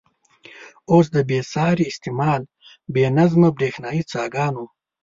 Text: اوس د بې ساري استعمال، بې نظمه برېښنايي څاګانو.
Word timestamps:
اوس 0.91 1.05
د 1.15 1.17
بې 1.29 1.39
ساري 1.51 1.85
استعمال، 1.91 2.41
بې 2.93 3.03
نظمه 3.17 3.49
برېښنايي 3.57 4.03
څاګانو. 4.11 4.65